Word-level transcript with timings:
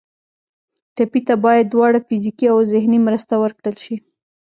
ټپي 0.95 1.21
ته 1.27 1.35
باید 1.45 1.65
دواړه 1.73 1.99
فزیکي 2.07 2.45
او 2.53 2.57
ذهني 2.73 2.99
مرسته 3.07 3.33
ورکړل 3.43 3.75
شي. 3.83 3.95